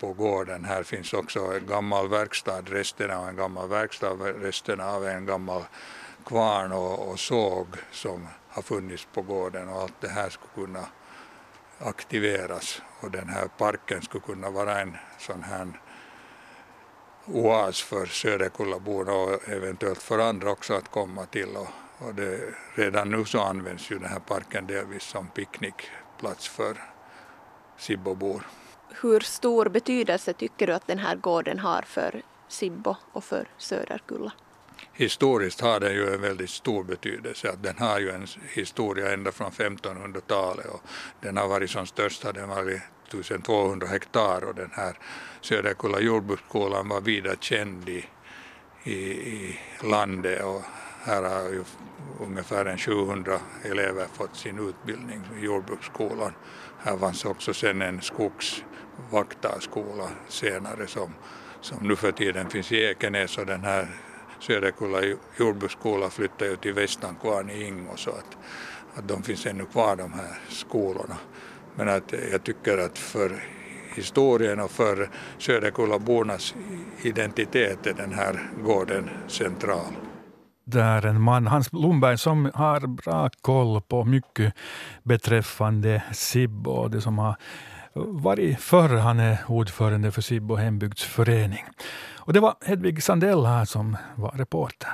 på 0.00 0.12
gården. 0.12 0.64
Här 0.64 0.82
finns 0.82 1.12
också 1.12 1.40
en 1.40 1.66
gammal 1.66 2.08
verkstad, 2.08 2.62
resterna 2.62 3.18
av 3.18 3.28
en 3.28 3.36
gammal 3.36 3.68
verkstad, 3.68 4.14
resterna 4.14 4.86
av 4.86 5.06
en 5.06 5.26
gammal 5.26 5.62
kvarn 6.26 6.72
och, 6.72 7.08
och 7.08 7.20
såg 7.20 7.66
som 7.90 8.28
har 8.48 8.62
funnits 8.62 9.08
på 9.14 9.22
gården 9.22 9.68
och 9.68 9.82
allt 9.82 10.00
det 10.00 10.08
här 10.08 10.30
skulle 10.30 10.66
kunna 10.66 10.86
aktiveras 11.78 12.82
och 13.00 13.10
den 13.10 13.28
här 13.28 13.48
parken 13.58 14.02
skulle 14.02 14.24
kunna 14.24 14.50
vara 14.50 14.80
en 14.80 14.96
sån 15.18 15.42
här 15.42 15.80
oas 17.26 17.82
för 17.82 18.06
Söderkullaborna 18.06 19.12
och 19.12 19.48
eventuellt 19.48 20.02
för 20.02 20.18
andra 20.18 20.50
också 20.50 20.74
att 20.74 20.90
komma 20.90 21.26
till. 21.26 21.56
Och, 21.56 21.68
och 22.06 22.14
det, 22.14 22.54
redan 22.74 23.10
nu 23.10 23.24
så 23.24 23.40
används 23.40 23.90
ju 23.90 23.98
den 23.98 24.08
här 24.08 24.20
parken 24.20 24.66
delvis 24.66 25.02
som 25.02 25.28
picknickplats 25.28 26.48
för 26.48 26.76
Sibbobor. 27.78 28.46
Hur 29.02 29.20
stor 29.20 29.68
betydelse 29.68 30.32
tycker 30.32 30.66
du 30.66 30.72
att 30.72 30.86
den 30.86 30.98
här 30.98 31.16
gården 31.16 31.58
har 31.58 31.82
för 31.82 32.22
Sibbo 32.48 32.96
och 33.12 33.24
för 33.24 33.48
Söderkulla? 33.58 34.32
Historiskt 34.92 35.60
har 35.60 35.80
den 35.80 35.92
ju 35.92 36.14
en 36.14 36.20
väldigt 36.20 36.50
stor 36.50 36.84
betydelse. 36.84 37.50
Att 37.50 37.62
den 37.62 37.78
har 37.78 38.00
ju 38.00 38.10
en 38.10 38.26
historia 38.52 39.12
ända 39.12 39.32
från 39.32 39.50
1500-talet 39.50 40.66
och 40.66 40.80
den 41.20 41.36
har 41.36 41.48
varit 41.48 41.70
som 41.70 41.86
störst 41.86 42.24
har 42.24 42.32
den 42.32 42.48
varit 42.48 42.82
1200 43.08 43.86
hektar 43.86 44.44
och 44.44 44.54
den 44.54 44.70
här 44.72 44.98
Söderkulla 45.40 46.00
jordbruksskolan 46.00 46.88
var 46.88 47.00
vida 47.00 47.36
känd 47.40 47.88
i, 47.88 48.04
i, 48.84 48.92
i 48.92 49.58
landet 49.82 50.44
och 50.44 50.62
här 51.04 51.22
har 51.22 51.48
ju 51.48 51.64
ungefär 52.20 52.66
en 52.66 52.78
700 52.78 53.38
elever 53.62 54.06
fått 54.12 54.36
sin 54.36 54.68
utbildning 54.68 55.22
i 55.40 55.44
jordbruksskolan. 55.44 56.32
Här 56.78 56.98
fanns 56.98 57.24
också 57.24 57.54
sen 57.54 57.82
en 57.82 58.00
skogsvaktarskola 58.00 60.08
senare 60.28 60.86
som, 60.86 61.14
som 61.60 61.88
nu 61.88 61.96
för 61.96 62.12
tiden 62.12 62.50
finns 62.50 62.72
i 62.72 62.84
Ekenäs 62.84 63.38
och 63.38 63.46
den 63.46 63.64
här 63.64 63.88
Söderkulla 64.40 64.98
jordbruksskola 65.36 66.10
flyttade 66.10 66.50
ju 66.50 66.56
till 66.56 66.72
Västankvarn 66.72 67.50
i 67.50 67.64
Ingo 67.64 67.96
så 67.96 68.10
att, 68.10 68.36
att 68.94 69.08
de 69.08 69.22
finns 69.22 69.46
ännu 69.46 69.66
kvar 69.66 69.96
de 69.96 70.12
här 70.12 70.38
skolorna. 70.48 71.16
Men 71.76 71.88
att 71.88 72.14
jag 72.32 72.44
tycker 72.44 72.78
att 72.78 72.98
för 72.98 73.30
historien 73.96 74.60
och 74.60 74.70
för 74.70 75.10
Söderkullabornas 75.38 76.54
identitet 77.02 77.86
är 77.86 77.94
den 77.94 78.12
här 78.12 78.40
gården 78.64 79.10
central. 79.28 79.92
Det 80.66 80.80
är 80.80 81.06
en 81.06 81.20
man, 81.20 81.46
Hans 81.46 81.70
Blomberg, 81.70 82.18
som 82.18 82.50
har 82.54 82.86
bra 82.86 83.30
koll 83.40 83.80
på 83.80 84.04
mycket 84.04 84.54
beträffande 85.02 86.02
Sibbo 86.12 86.70
och 86.70 86.90
det 86.90 87.00
som 87.00 87.18
har 87.18 87.36
varit 87.94 88.60
förr. 88.60 88.96
Han 88.96 89.20
är 89.20 89.38
ordförande 89.48 90.12
för 90.12 90.22
Sibbo 90.22 90.54
hembygdsförening. 90.54 91.64
Och 92.16 92.32
det 92.32 92.40
var 92.40 92.54
Hedvig 92.64 93.02
Sandell 93.02 93.46
här 93.46 93.64
som 93.64 93.96
var 94.16 94.30
reporter. 94.30 94.90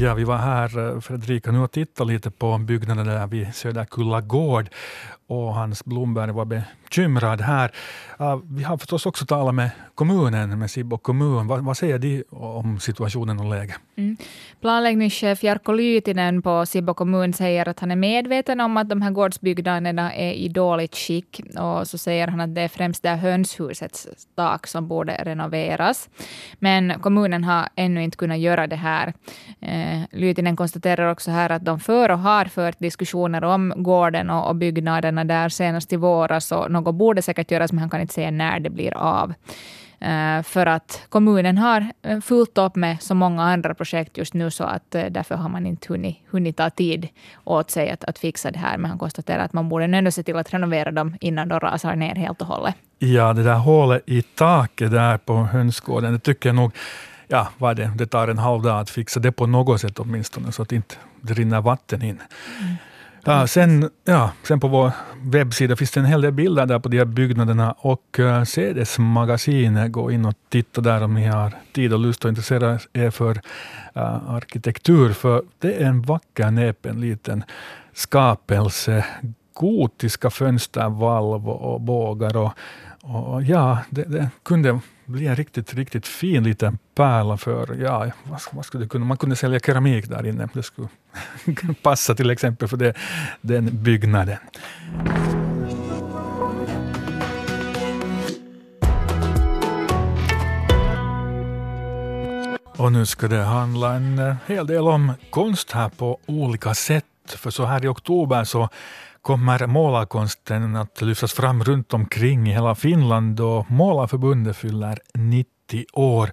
Ja, 0.00 0.14
vi 0.14 0.24
var 0.24 0.36
här, 0.36 0.78
eh, 0.78 1.00
Fredrika, 1.00 1.52
nu 1.52 1.58
och 1.58 1.70
tittade 1.70 2.12
lite 2.12 2.30
på 2.30 2.58
byggnaden 2.58 3.06
där 3.06 3.26
vid 3.26 3.54
Söderkulla 3.54 4.20
gård 4.20 4.68
och 5.30 5.54
Hans 5.54 5.84
Blomberg 5.84 6.32
var 6.32 6.44
bekymrad 6.44 7.40
här. 7.40 7.70
Vi 8.56 8.62
har 8.62 8.76
förstås 8.76 9.06
också 9.06 9.26
talat 9.26 9.54
med 9.54 9.70
kommunen, 9.94 10.58
med 10.58 10.70
Sibbo 10.70 10.98
kommun. 10.98 11.46
Vad, 11.46 11.64
vad 11.64 11.76
säger 11.76 11.98
de 11.98 12.24
om 12.30 12.80
situationen 12.80 13.40
och 13.40 13.50
läget? 13.50 13.76
Mm. 13.96 14.16
Planläggningschef 14.60 15.42
Jarkko 15.42 15.72
Lytinen 15.72 16.42
på 16.42 16.66
Sibbo 16.66 16.94
kommun 16.94 17.32
säger 17.32 17.68
att 17.68 17.80
han 17.80 17.90
är 17.90 17.96
medveten 17.96 18.60
om 18.60 18.76
att 18.76 18.88
de 18.88 19.02
här 19.02 19.10
gårdsbyggnaderna 19.10 20.14
är 20.14 20.32
i 20.32 20.48
dåligt 20.48 20.96
skick. 20.96 21.40
Och 21.58 21.88
så 21.88 21.98
säger 21.98 22.28
han 22.28 22.40
att 22.40 22.54
det 22.54 22.60
är 22.60 22.68
främst 22.68 23.02
det 23.02 23.08
hönshusets 23.08 24.08
tak 24.36 24.66
som 24.66 24.88
borde 24.88 25.12
renoveras. 25.12 26.08
Men 26.58 27.00
kommunen 27.00 27.44
har 27.44 27.68
ännu 27.76 28.02
inte 28.02 28.16
kunnat 28.16 28.38
göra 28.38 28.66
det 28.66 28.76
här. 28.76 29.12
Eh, 29.60 30.00
Lytinen 30.12 30.56
konstaterar 30.56 31.10
också 31.10 31.30
här 31.30 31.50
att 31.50 31.64
de 31.64 31.80
för 31.80 32.10
och 32.10 32.18
har 32.18 32.44
fört 32.44 32.78
diskussioner 32.78 33.44
om 33.44 33.72
gården 33.76 34.30
och, 34.30 34.56
byggnaderna 34.56 35.19
byggnaderna 35.20 35.42
där 35.42 35.48
senast 35.48 35.92
i 35.92 35.96
våras. 35.96 36.52
Och 36.52 36.70
något 36.70 36.94
borde 36.94 37.22
säkert 37.22 37.50
göras, 37.50 37.72
men 37.72 37.78
han 37.80 37.90
kan 37.90 38.00
inte 38.00 38.14
säga 38.14 38.30
när 38.30 38.60
det 38.60 38.70
blir 38.70 38.94
av. 38.96 39.34
Eh, 40.00 40.42
för 40.42 40.66
att 40.66 41.06
kommunen 41.08 41.58
har 41.58 41.92
eh, 42.02 42.20
fullt 42.20 42.58
upp 42.58 42.76
med 42.76 42.96
så 43.00 43.14
många 43.14 43.42
andra 43.42 43.74
projekt 43.74 44.18
just 44.18 44.34
nu, 44.34 44.50
så 44.50 44.64
att 44.64 44.94
eh, 44.94 45.04
därför 45.10 45.36
har 45.36 45.48
man 45.48 45.66
inte 45.66 45.92
hunnit, 45.92 46.16
hunnit 46.30 46.56
ta 46.56 46.70
tid 46.70 47.08
åt 47.44 47.70
sig 47.70 47.90
att, 47.90 48.04
att 48.04 48.18
fixa 48.18 48.50
det 48.50 48.58
här. 48.58 48.78
Men 48.78 48.90
han 48.90 48.98
konstaterar 48.98 49.44
att 49.44 49.52
man 49.52 49.68
borde 49.68 49.84
ändå 49.84 50.10
se 50.10 50.22
till 50.22 50.36
att 50.36 50.52
renovera 50.52 50.92
dem 50.92 51.16
innan 51.20 51.48
de 51.48 51.60
rasar 51.60 51.96
ner 51.96 52.14
helt 52.14 52.40
och 52.40 52.46
hållet. 52.46 52.74
Ja, 52.98 53.32
det 53.32 53.44
där 53.44 53.58
hålet 53.58 54.02
i 54.06 54.22
taket 54.22 54.90
där 54.90 55.18
på 55.18 55.34
hönsgården, 55.34 56.12
det 56.12 56.18
tycker 56.18 56.48
jag 56.48 56.56
nog 56.56 56.72
ja, 57.28 57.48
vad 57.58 57.76
det, 57.76 57.90
det 57.98 58.06
tar 58.06 58.28
en 58.28 58.38
halv 58.38 58.62
dag 58.62 58.80
att 58.80 58.90
fixa 58.90 59.20
det 59.20 59.32
på 59.32 59.46
något 59.46 59.80
sätt 59.80 59.98
åtminstone, 59.98 60.52
så 60.52 60.62
att 60.62 60.72
inte 60.72 60.94
det 61.22 61.34
rinner 61.34 61.60
vatten 61.60 62.02
in. 62.02 62.20
Mm. 62.60 62.76
Ja, 63.24 63.46
sen, 63.46 63.90
ja, 64.04 64.30
sen 64.42 64.60
på 64.60 64.68
vår 64.68 64.92
webbsida 65.22 65.76
finns 65.76 65.90
det 65.90 66.00
en 66.00 66.06
hel 66.06 66.20
del 66.20 66.32
bilder 66.32 66.66
där 66.66 66.78
på 66.78 66.88
de 66.88 66.98
här 66.98 67.04
byggnaderna 67.04 67.72
och 67.72 68.16
uh, 68.18 68.26
eh, 68.26 68.44
CD-magasinet, 68.44 69.92
gå 69.92 70.10
in 70.10 70.24
och 70.24 70.34
titta 70.48 70.80
där 70.80 71.02
om 71.02 71.14
ni 71.14 71.26
har 71.26 71.52
tid 71.72 71.92
och 71.92 71.98
lust 71.98 72.24
och 72.24 72.28
intressera 72.28 72.78
er 72.92 73.10
för 73.10 73.34
uh, 73.96 74.30
arkitektur, 74.30 75.12
för 75.12 75.42
det 75.58 75.74
är 75.74 75.86
en 75.86 76.02
vacker 76.02 76.50
näpen 76.50 77.00
liten 77.00 77.44
skapelse. 77.92 79.04
Gotiska 79.54 80.30
fönstervalv 80.30 81.48
och 81.48 81.80
bågar 81.80 82.36
och, 82.36 82.52
och 83.00 83.42
ja, 83.42 83.78
det, 83.90 84.04
det 84.04 84.30
kunde 84.42 84.80
bli 85.10 85.26
en 85.26 85.36
riktigt, 85.36 85.74
riktigt 85.74 86.06
fin 86.06 86.44
liten 86.44 86.78
pärla 86.94 87.36
för, 87.36 87.74
ja, 87.82 88.10
vad, 88.24 88.40
vad 88.52 88.64
skulle 88.64 88.84
det 88.84 88.88
kunna, 88.88 89.04
man 89.04 89.16
kunde 89.16 89.36
sälja 89.36 89.60
keramik 89.60 90.08
där 90.08 90.26
inne. 90.26 90.48
Det 90.52 90.62
skulle 90.62 90.88
passa 91.82 92.14
till 92.14 92.30
exempel 92.30 92.68
för 92.68 92.76
det, 92.76 92.94
den 93.40 93.82
byggnaden. 93.82 94.36
Och 102.76 102.92
nu 102.92 103.06
ska 103.06 103.28
det 103.28 103.42
handla 103.42 103.94
en 103.94 104.36
hel 104.46 104.66
del 104.66 104.88
om 104.88 105.12
konst 105.30 105.72
här 105.72 105.88
på 105.88 106.18
olika 106.26 106.74
sätt. 106.74 107.04
För 107.26 107.50
så 107.50 107.64
här 107.64 107.84
i 107.84 107.88
oktober 107.88 108.44
så 108.44 108.68
kommer 109.22 109.66
målarkonsten 109.66 110.76
att 110.76 111.02
lyftas 111.02 111.32
fram 111.32 111.64
runt 111.64 111.94
omkring 111.94 112.48
i 112.48 112.52
hela 112.52 112.74
Finland 112.74 113.40
och 113.40 113.70
Målarförbundet 113.70 114.56
fyller 114.56 114.98
90 115.14 115.84
år. 115.92 116.30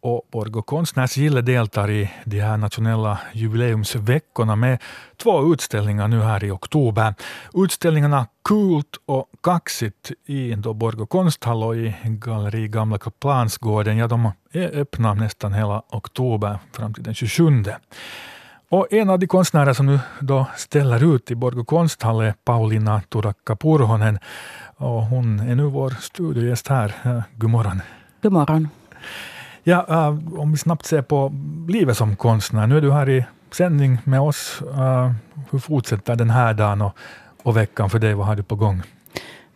Och 0.00 0.22
Borgå 0.32 0.62
konstnärsgille 0.62 1.40
deltar 1.40 1.90
i 1.90 2.10
de 2.24 2.40
här 2.40 2.56
nationella 2.56 3.18
jubileumsveckorna 3.32 4.56
med 4.56 4.82
två 5.16 5.52
utställningar 5.52 6.08
nu 6.08 6.20
här 6.20 6.44
i 6.44 6.50
oktober. 6.50 7.14
Utställningarna 7.54 8.26
Kult 8.44 8.96
och 9.06 9.30
Kaxigt 9.42 10.10
i 10.26 10.56
Borgå 10.56 11.06
konsthall 11.06 11.62
och 11.62 11.76
i 11.76 11.94
Galleri 12.04 12.68
Gamla 12.68 12.98
Kaplansgården, 12.98 13.96
ja 13.96 14.06
de 14.06 14.32
är 14.52 14.80
öppna 14.80 15.14
nästan 15.14 15.52
hela 15.52 15.82
oktober 15.90 16.58
fram 16.72 16.94
till 16.94 17.02
den 17.02 17.14
27. 17.14 17.64
Och 18.70 18.92
en 18.92 19.10
av 19.10 19.18
de 19.18 19.26
konstnärer 19.26 19.72
som 19.72 19.86
nu 19.86 20.00
då 20.20 20.46
ställer 20.56 21.14
ut 21.14 21.30
i 21.30 21.34
Borgå 21.34 21.64
konsthall 21.64 22.20
är 22.20 22.34
Paulina 22.44 23.00
Turakka 23.00 23.56
Purhonen. 23.56 24.18
Och 24.76 25.02
hon 25.02 25.40
är 25.40 25.54
nu 25.54 25.62
vår 25.62 25.90
studiogäst 26.00 26.68
här. 26.68 26.94
God 27.36 27.50
morgon. 27.50 27.82
God 28.22 28.32
morgon. 28.32 28.68
Ja, 29.62 29.86
uh, 29.90 30.40
om 30.40 30.52
vi 30.52 30.58
snabbt 30.58 30.86
ser 30.86 31.02
på 31.02 31.32
livet 31.68 31.96
som 31.96 32.16
konstnär. 32.16 32.66
Nu 32.66 32.76
är 32.76 32.80
du 32.80 32.92
här 32.92 33.08
i 33.08 33.24
sändning 33.50 33.98
med 34.04 34.20
oss. 34.20 34.62
Uh, 34.62 35.12
hur 35.50 35.58
fortsätter 35.58 36.16
den 36.16 36.30
här 36.30 36.54
dagen 36.54 36.82
och, 36.82 36.96
och 37.42 37.56
veckan 37.56 37.90
för 37.90 37.98
dig? 37.98 38.14
Vad 38.14 38.26
har 38.26 38.36
du 38.36 38.42
på 38.42 38.56
gång? 38.56 38.82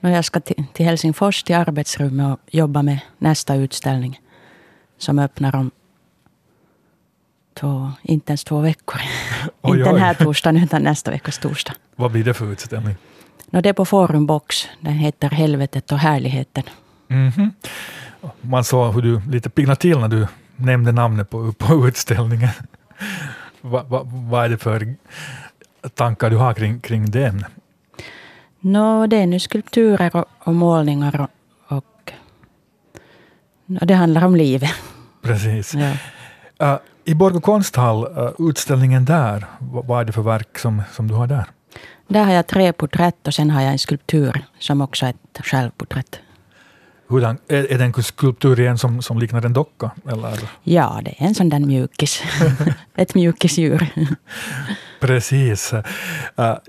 Jag 0.01 0.25
ska 0.25 0.41
till 0.41 0.87
Helsingfors, 0.87 1.43
till 1.43 1.57
arbetsrummet 1.57 2.33
och 2.33 2.55
jobba 2.55 2.83
med 2.83 3.01
nästa 3.19 3.55
utställning 3.55 4.21
som 4.99 5.19
öppnar 5.19 5.57
om 5.57 5.71
två, 7.55 7.93
inte 8.03 8.31
ens 8.31 8.45
två 8.45 8.61
veckor. 8.61 9.01
Oj, 9.63 9.79
inte 9.79 9.91
den 9.91 10.01
här 10.01 10.15
torsdagen, 10.15 10.63
utan 10.63 10.83
nästa 10.83 11.11
veckas 11.11 11.39
torsdag. 11.39 11.75
Vad 11.97 12.11
blir 12.11 12.25
det 12.25 12.35
för 12.35 12.53
utställning? 12.53 12.97
No, 13.51 13.61
det 13.61 13.69
är 13.69 13.73
på 13.73 13.85
Forum 13.85 14.27
Box. 14.27 14.69
Den 14.81 14.93
heter 14.93 15.31
Helvetet 15.31 15.93
och 15.93 15.99
härligheten. 15.99 16.63
Mm 17.09 17.31
-hmm. 17.31 17.51
Man 18.41 18.65
såg 18.65 18.95
hur 18.95 19.03
du 19.03 19.21
lite 19.31 19.51
piggnade 19.51 19.81
till 19.81 19.99
när 19.99 20.09
du 20.09 20.27
nämnde 20.57 20.93
namnet 20.93 21.31
på, 21.31 21.53
på 21.53 21.89
utställningen. 21.89 22.49
Vad 23.61 23.87
va, 23.89 24.03
va 24.05 24.45
är 24.45 24.49
det 24.49 24.59
för 24.59 24.95
tankar 25.95 26.31
du 26.31 26.37
har 26.37 26.55
kring, 26.55 26.81
kring 26.81 27.11
den? 27.11 27.45
No, 28.61 29.07
det 29.07 29.17
är 29.17 29.27
nu 29.27 29.41
skulpturer 29.41 30.17
och, 30.17 30.25
och 30.39 30.55
målningar 30.55 31.21
och, 31.21 31.77
och 31.79 32.13
no, 33.67 33.79
det 33.85 33.95
handlar 33.95 34.25
om 34.25 34.37
livet. 34.37 34.71
Precis. 35.23 35.75
Ja. 35.75 35.93
Uh, 36.63 36.79
I 37.05 37.15
Borgå 37.15 37.41
konsthall, 37.41 38.07
uh, 38.07 38.49
utställningen 38.49 39.05
där, 39.05 39.47
vad 39.61 40.01
är 40.01 40.05
det 40.05 40.13
för 40.13 40.23
verk 40.23 40.59
som, 40.59 40.83
som 40.93 41.09
du 41.09 41.15
har 41.15 41.27
där? 41.27 41.45
Där 42.09 42.25
har 42.25 42.33
jag 42.33 42.47
tre 42.47 42.73
porträtt 42.73 43.27
och 43.27 43.35
sen 43.35 43.51
har 43.51 43.63
jag 43.63 43.73
en 43.73 43.79
skulptur 43.79 44.45
som 44.59 44.81
också 44.81 45.07
är 45.07 45.11
ett 45.11 45.47
självporträtt. 45.47 46.21
Hurdan, 47.09 47.39
är, 47.49 47.73
är 47.73 47.79
det 47.79 47.85
en 47.85 48.03
skulptur 48.03 48.61
igen 48.61 48.79
som, 48.79 49.03
som 49.03 49.19
liknar 49.19 49.47
en 49.47 49.53
docka? 49.53 49.91
Eller? 50.09 50.51
Ja, 50.63 51.01
det 51.05 51.11
är 51.11 51.27
en 51.27 51.35
sån 51.35 51.49
där 51.49 51.61
mjukis. 51.61 52.23
ett 52.97 53.15
mjukisdjur. 53.15 53.89
Precis. 55.03 55.73
Uh, 55.73 55.81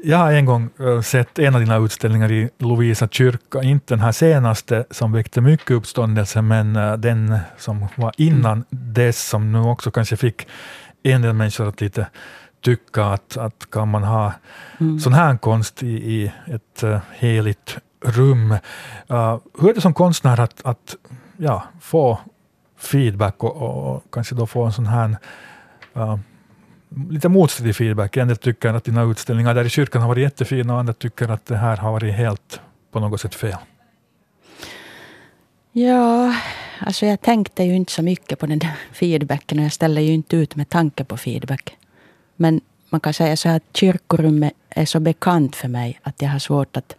jag 0.03 0.17
har 0.17 0.31
en 0.31 0.45
gång 0.45 0.69
uh, 0.79 1.01
sett 1.01 1.39
en 1.39 1.55
av 1.55 1.61
dina 1.61 1.77
utställningar 1.77 2.31
i 2.31 2.49
Lovisa 2.59 3.07
kyrka. 3.07 3.63
Inte 3.63 3.93
den 3.93 3.99
här 3.99 4.11
senaste 4.11 4.85
som 4.91 5.11
väckte 5.11 5.41
mycket 5.41 5.71
uppståndelse, 5.71 6.41
men 6.41 6.75
uh, 6.75 6.97
den 6.97 7.37
som 7.57 7.87
var 7.95 8.11
innan 8.17 8.65
dess, 8.69 9.29
som 9.29 9.51
nu 9.51 9.59
också 9.59 9.91
kanske 9.91 10.17
fick 10.17 10.47
en 11.03 11.21
del 11.21 11.33
människor 11.33 11.67
att 11.67 11.81
lite 11.81 12.07
tycka 12.61 13.05
att, 13.05 13.37
att 13.37 13.71
kan 13.71 13.87
man 13.89 14.03
ha 14.03 14.33
mm. 14.79 14.99
sån 14.99 15.13
här 15.13 15.37
konst 15.37 15.83
i, 15.83 15.87
i 15.87 16.31
ett 16.47 16.83
heligt 17.11 17.77
rum. 18.05 18.55
Hur 19.59 19.69
är 19.69 19.73
det 19.73 19.81
som 19.81 19.93
konstnär 19.93 20.39
att, 20.39 20.65
att 20.65 20.95
ja, 21.37 21.63
få 21.81 22.19
feedback 22.77 23.43
och, 23.43 23.55
och, 23.55 24.03
kanske 24.11 24.35
då 24.35 24.47
få 24.47 24.63
en 24.63 24.73
sån 24.73 24.85
här 24.85 25.17
uh, 25.97 26.17
lite 27.09 27.29
motstridig 27.29 27.75
feedback. 27.75 28.17
En 28.17 28.27
del 28.27 28.37
tycker 28.37 28.73
att 28.73 28.83
dina 28.83 29.03
utställningar 29.03 29.53
där 29.53 29.65
i 29.65 29.69
kyrkan 29.69 30.01
har 30.01 30.09
varit 30.09 30.21
jättefina 30.21 30.73
och 30.73 30.79
andra 30.79 30.93
tycker 30.93 31.29
att 31.29 31.45
det 31.45 31.57
här 31.57 31.77
har 31.77 31.91
varit 31.91 32.13
helt 32.13 32.61
på 32.91 32.99
något 32.99 33.21
sätt 33.21 33.35
fel. 33.35 33.57
Ja, 35.71 36.35
alltså 36.79 37.05
jag 37.05 37.21
tänkte 37.21 37.63
ju 37.63 37.75
inte 37.75 37.91
så 37.91 38.01
mycket 38.01 38.39
på 38.39 38.45
den 38.45 38.59
där 38.59 38.73
feedbacken 38.91 39.59
och 39.59 39.65
jag 39.65 39.71
ställer 39.71 40.01
ju 40.01 40.13
inte 40.13 40.35
ut 40.35 40.55
med 40.55 40.69
tanke 40.69 41.03
på 41.03 41.17
feedback. 41.17 41.77
Men 42.35 42.61
man 42.89 43.01
kan 43.01 43.13
säga 43.13 43.37
så 43.37 43.49
här 43.49 43.55
att 43.55 43.77
kyrkorummet 43.77 44.53
är 44.69 44.85
så 44.85 44.99
bekant 44.99 45.55
för 45.55 45.67
mig 45.67 45.99
att 46.03 46.21
jag 46.21 46.29
har 46.29 46.39
svårt 46.39 46.77
att 46.77 46.95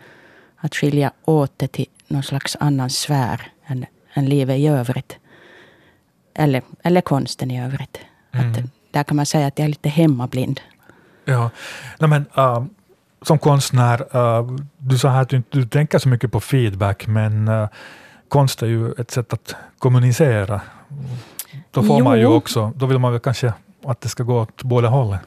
att 0.65 0.75
skilja 0.75 1.13
åt 1.25 1.53
det 1.57 1.69
till 1.69 1.87
någon 2.09 2.23
slags 2.23 2.57
annan 2.61 2.91
sfär 2.91 3.53
än, 3.67 3.87
än 4.15 4.27
livet 4.27 4.59
i 4.59 4.67
övrigt. 4.67 5.19
Eller, 6.35 6.63
eller 6.83 7.01
konsten 7.01 7.51
i 7.51 7.65
övrigt. 7.65 8.01
Mm. 8.33 8.51
Att, 8.51 8.59
där 8.95 9.05
kan 9.05 9.17
man 9.17 9.27
säga 9.27 9.47
att 9.47 9.59
jag 9.59 9.65
är 9.65 9.69
lite 9.69 9.89
hemmablind. 9.89 10.61
Ja, 11.25 11.51
no, 11.99 12.07
men 12.07 12.27
uh, 12.39 12.65
som 13.23 13.39
konstnär, 13.39 14.17
uh, 14.17 14.59
du 14.79 14.99
sa 14.99 15.11
att 15.11 15.29
du 15.29 15.37
inte 15.37 15.67
tänker 15.67 15.99
så 15.99 16.09
mycket 16.09 16.33
på 16.33 16.41
feedback, 16.41 17.07
men 17.07 17.49
uh, 17.49 17.69
konst 18.29 18.63
är 18.63 18.67
ju 18.67 18.93
ett 18.93 19.11
sätt 19.11 19.33
att 19.33 19.57
kommunicera. 19.79 20.61
Då 21.71 21.83
får 21.83 21.99
jo. 21.99 22.05
man 22.05 22.19
ju 22.19 22.27
också, 22.27 22.73
då 22.77 22.87
vill 22.87 22.99
man 22.99 23.13
väl 23.13 23.21
kanske 23.21 23.53
att 23.85 24.01
det 24.01 24.09
ska 24.09 24.23
gå 24.23 24.41
åt 24.41 24.63
båda 24.63 24.89
hållen. 24.89 25.19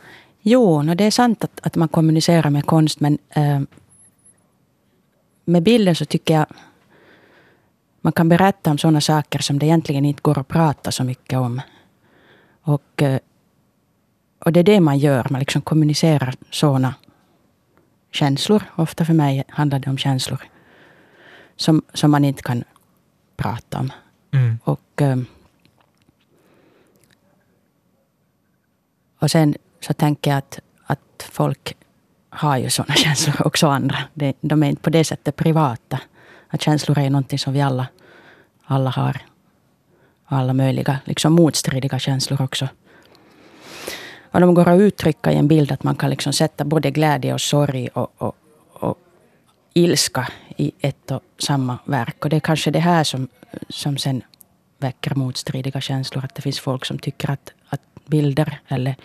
Jo, 0.42 0.82
no, 0.82 0.96
det 0.96 1.04
är 1.04 1.12
sant 1.12 1.44
att, 1.44 1.60
att 1.64 1.76
man 1.76 1.88
kommunicerar 1.88 2.50
med 2.50 2.66
konst, 2.66 3.00
men 3.00 3.18
med 5.46 5.64
bilden 5.64 5.96
så 5.96 6.06
tycker 6.06 6.34
jag 6.34 6.46
man 8.02 8.14
kan 8.14 8.30
berätta 8.30 8.72
om 8.72 8.78
sådana 8.78 9.02
saker 9.02 9.40
som 9.40 9.60
det 9.60 9.66
egentligen 9.66 10.06
inte 10.06 10.22
går 10.22 10.40
att 10.40 10.48
prata 10.48 10.92
så 10.92 11.04
mycket 11.04 11.40
om. 11.40 11.62
Och, 12.62 13.04
och 14.39 14.54
det 14.54 14.60
är 14.60 14.63
det 14.63 14.80
man 14.80 14.97
gör, 14.97 15.28
man 15.30 15.39
liksom 15.39 15.62
kommunicerar 15.62 16.36
sådana 16.50 16.95
känslor. 18.12 18.63
Ofta 18.76 19.06
för 19.06 19.13
mig 19.13 19.43
handlar 19.50 19.80
det 19.80 19.89
om 19.89 19.97
känslor 19.97 20.39
som, 21.56 21.82
som 21.93 22.12
man 22.12 22.26
inte 22.26 22.43
kan 22.43 22.63
prata 23.38 23.80
om. 23.80 23.91
Mm. 24.32 24.60
Och, 24.63 25.02
eh, 25.02 25.17
och 29.19 29.32
sen 29.32 29.56
så 29.80 29.93
tänker 29.93 30.32
jag 30.32 30.38
att, 30.38 30.60
att 30.84 31.30
folk 31.32 31.78
har 32.30 32.58
ju 32.58 32.69
sådana 32.69 32.93
känslor 32.95 33.47
också 33.47 33.67
andra. 33.67 33.97
De, 34.13 34.34
de 34.41 34.63
är 34.63 34.69
inte 34.69 34.82
på 34.82 34.89
det 34.89 35.04
sättet 35.04 35.36
privata. 35.36 36.00
Att 36.47 36.62
känslor 36.62 37.00
är 37.00 37.10
någonting 37.10 37.39
som 37.39 37.54
vi 37.54 37.62
alla, 37.62 37.88
alla 38.63 38.89
har. 38.89 39.21
Alla 40.26 40.54
möjliga 40.54 41.00
liksom 41.06 41.34
motstridiga 41.34 42.00
känslor 42.00 42.41
också. 42.41 42.67
Och 44.38 44.41
de 44.41 44.54
går 44.54 44.69
att 44.69 44.80
uttrycka 44.80 45.32
i 45.32 45.36
en 45.36 45.47
bild 45.47 45.71
att 45.71 45.84
man 45.84 45.95
kan 45.95 46.10
liksom 46.10 46.34
sätta 46.34 46.65
både 46.65 46.91
glädje 46.91 47.34
och 47.34 47.41
sorg 47.41 47.88
och, 47.88 48.13
och, 48.17 48.36
och 48.73 48.97
ilska 49.73 50.28
i 50.58 50.71
ett 50.82 51.12
och 51.12 51.21
samma 51.38 51.78
verk. 51.86 52.23
Och 52.23 52.30
det 52.30 52.36
är 52.36 52.39
kanske 52.39 52.71
det 52.71 52.80
här 52.80 53.04
som, 53.04 53.28
som 53.69 53.97
sen 53.97 54.21
väcker 54.78 55.15
motstridiga 55.15 55.82
känslor. 55.82 56.26
Att 56.26 56.36
det 56.36 56.41
finns 56.41 56.60
folk 56.60 56.86
som 56.86 57.00
tycker 57.00 57.32
att, 57.32 57.54
att 57.69 57.82
bilder 58.06 58.60
eller 58.67 58.95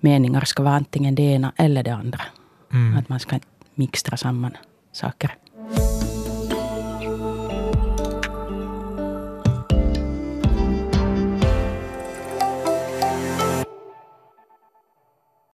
meningar 0.00 0.44
ska 0.44 0.62
vara 0.62 0.74
antingen 0.74 1.14
det 1.14 1.22
ena 1.22 1.52
eller 1.56 1.82
det 1.82 1.94
andra. 1.94 2.22
Mm. 2.72 2.98
Att 2.98 3.08
man 3.08 3.20
ska 3.20 3.38
mixtra 3.74 4.16
samman 4.16 4.56
saker. 4.92 5.34